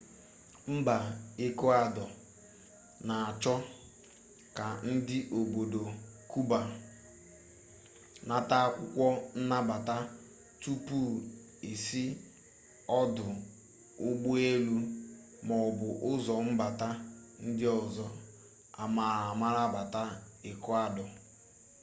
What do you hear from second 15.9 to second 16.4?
ụzọ